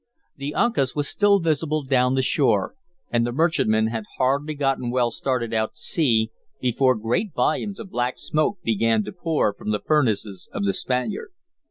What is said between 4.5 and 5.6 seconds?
gotten well started